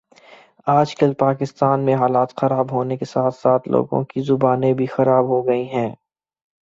[0.67, 5.25] آج کل پاکستان میں حالات خراب ہونے کے ساتھ ساتھ لوگوں کی زبانیں بھی خراب
[5.25, 5.89] ہو گئی ہیں